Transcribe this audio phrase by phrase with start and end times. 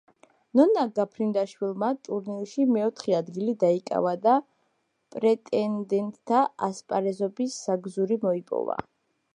[0.59, 4.39] ნონა გაფრინდაშვილმა ტურნირში მეოთხე ადგილი დაიკავა და
[5.17, 8.83] პრეტენდენტთა ასპარეზობის საგზური მოიპოვა.